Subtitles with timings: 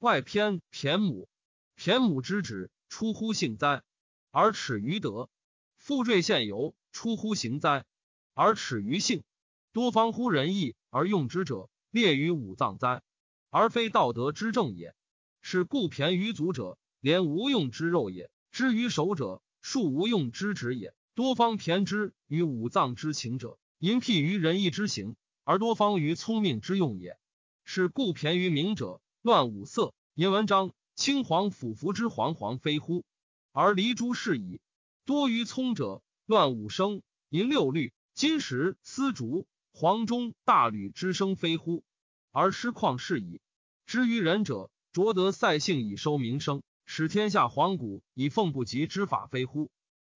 [0.00, 1.28] 外偏偏母，
[1.74, 3.82] 偏母之旨出乎性哉，
[4.30, 5.28] 而耻于德；
[5.76, 7.84] 复坠现由出乎行哉，
[8.32, 9.24] 而耻于性。
[9.72, 13.02] 多方乎仁义而用之者，列于五脏哉，
[13.50, 14.94] 而非道德之正也。
[15.40, 20.94] 是故偏于足者，连无用之肉也；之于手者，数无用之指也。
[21.16, 27.18] 多方偏之于五脏之情者，淫辟于仁义之行，而多方于聪明之用也。
[27.64, 29.00] 是故偏于明者。
[29.20, 33.04] 乱五色，引文章，青黄腐服之黄黄非乎？
[33.50, 34.60] 而离诸是矣。
[35.04, 41.82] 多于聪者，乱五声，淫六律，金石丝竹黄钟大吕之声非乎？
[42.30, 43.40] 而失旷是矣。
[43.86, 49.68] 知于人者，着得塞性以收名声，使天下黄古以奉不及之法非乎？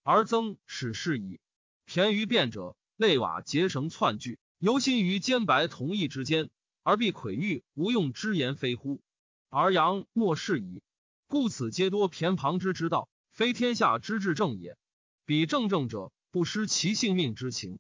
[0.05, 1.41] 而增使是矣。
[1.87, 6.51] 偏于辩者，内瓦结绳窜聚，游心于兼白同义之间。
[6.83, 9.01] 而必窥欲无用之言，非乎？
[9.49, 10.83] 而阳莫是矣。
[11.27, 14.77] 故此皆多偏旁之之道，非天下之至正也。
[15.25, 17.79] 彼正正者，不失其性命之情。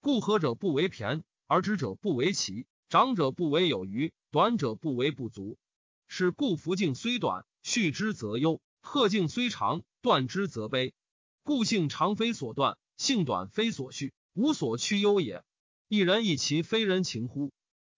[0.00, 5.58] 故和者不为偏，而知者不为奇，长者不为有余，短者不为不足。
[6.06, 10.94] 是故福境虽短，续之则忧；贺境虽长，断之则悲。
[11.42, 15.42] 故性长非所断，性短非所续，无所趋忧也。
[15.88, 17.52] 一人一其非人情乎？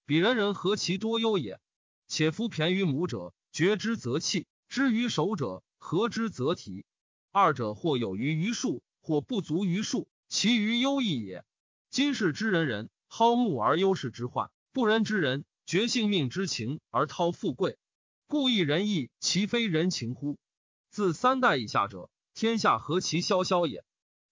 [0.07, 1.59] 彼人人何其多忧也！
[2.07, 6.85] 且夫偏于母者，觉之则弃；知于手者，合之则提。
[7.33, 11.45] 二者或有余于数，或不足于数，其余忧异也。
[11.91, 17.77] 今世之人人好慕而忧世之患，不仁之人绝性命之情而掏富贵，
[18.29, 20.39] 故亦仁义其非人情乎？
[20.89, 23.85] 自三代以下者，天下何其萧萧也！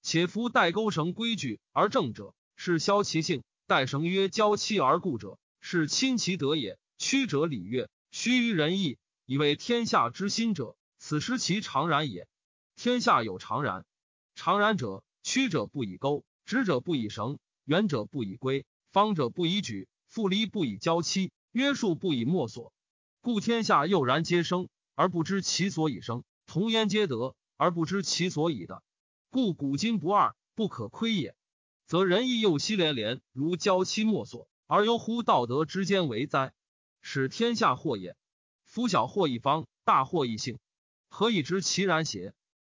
[0.02, 5.36] 且夫代钩绳规矩而正者，是消其性；代绳约交期而固者。
[5.66, 12.28] 是亲其德也，曲者礼乐，虚于仁义，以为天下之心者，此失其常然也。
[12.76, 13.86] 天下有常然，
[14.34, 22.74] 常然者，曲者不以钩，直者不以绳，远者不以规，方者不以矩，复离不以交期，约束不以墨索。
[23.22, 28.82] 故天下又然皆生，而不知其所以生；同焉皆得，而不知其所以的。
[29.30, 31.34] 故古今不二，不可窥也。
[31.86, 34.46] 则仁义又息连连，如交期墨索。
[34.66, 36.52] 而忧乎道德之间为哉？
[37.00, 38.16] 使天下祸也。
[38.64, 40.58] 夫小祸一方，大祸一性，
[41.08, 42.34] 何以知其然邪？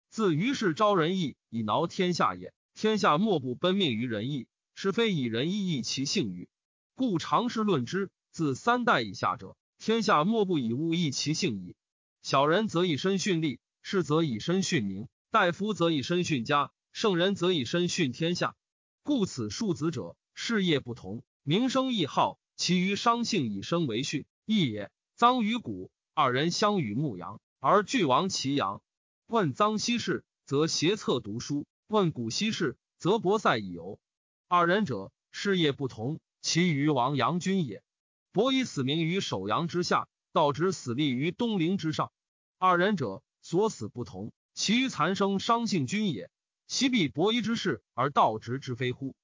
[0.10, 2.54] 自于是招仁义以挠天下也。
[2.74, 6.48] 天下莫不奔命于仁义，是非以仁义易其性与？
[6.96, 11.76] 故常事论之，自三代以下者，天下莫不以物易其性矣。
[12.22, 18.56] 小人则以身殉利，士则以身殉民，大夫则以身殉家，圣人则以身殉天下。
[19.04, 21.24] 故此庶子者，事业不同。
[21.44, 24.92] 名声易好，其余伤姓以生为训，义也。
[25.18, 28.82] 臧与谷二人相与牧羊，而俱亡其羊。
[29.28, 34.00] 问臧奚事，则携策读书；问谷奚事，则博塞以游。
[34.48, 37.84] 二人者，事业不同，其余亡羊君也。
[38.32, 42.12] 伯以死名于首阳之下，道直死立于东陵之上。
[42.58, 46.32] 二人者，所死不同，其余残生伤姓君也。
[46.68, 49.16] 其必伯夷之事而道直之非乎？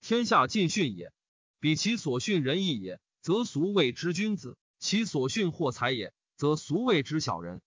[0.00, 1.12] 天下尽训也。
[1.64, 7.62] 彼其所训仁义也，则俗谓之君子；其所训惑财也，则俗谓之小人。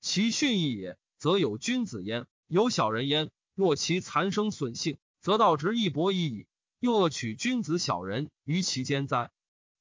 [0.00, 3.28] 其训义也，则有君子焉，有小人焉。
[3.54, 6.46] 若其残生损性，则道直亦薄矣矣。
[6.80, 9.30] 又恶取君子小人于其间哉？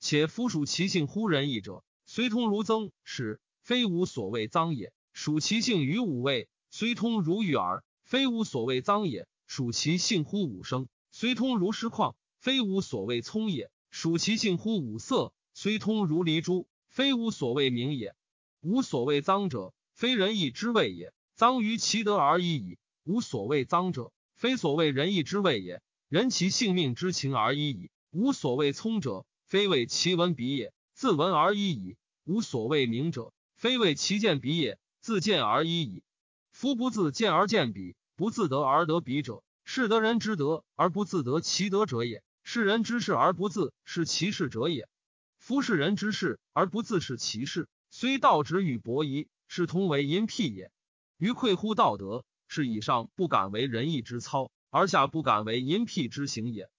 [0.02, 12.18] 且夫属其性乎仁义者，虽通如曾使，非无所谓脏也；属其性于五味，虽通如玉耳，非无所谓脏也；属其性乎五声，虽通如石矿。
[12.42, 18.16] 非无所谓聪也，属其性乎五色，虽通如离珠，非无所谓明也。
[18.62, 21.14] 无所谓脏者，非仁义之谓也。
[21.36, 22.80] 脏于其德而已矣。
[23.04, 25.84] 无所谓脏者，非所谓仁义之谓也。
[26.10, 27.92] 人其性命之情而已矣。
[28.10, 31.96] 无所谓聪者，非为其文笔也，自文而已矣。
[32.24, 36.02] 无所谓明者，非为其见笔也，自见而已矣。
[36.50, 42.24] 夫不自见而见笔，不自得而得笔者，是得人之德而不自得其德者也。
[42.44, 44.88] 是人之事而不自是其事者也。
[45.38, 50.72] 夫是人之事而不自是其事，虽道之与博夷，是同为淫辟也。
[51.18, 56.71] 于愧乎道德，是以上不敢为仁义之操，而下不敢为淫辟之行也。